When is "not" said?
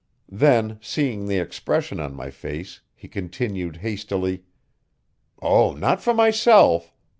5.75-6.01